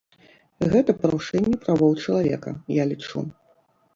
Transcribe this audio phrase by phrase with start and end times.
[0.71, 3.19] Гэта парушэнне правоў чалавека, я лічу.